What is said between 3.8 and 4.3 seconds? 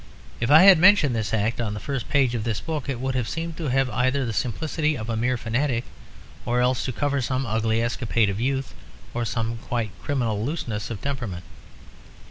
either